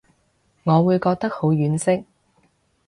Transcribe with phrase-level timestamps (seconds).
[0.03, 0.05] 我會
[0.97, 2.05] 覺得婉惜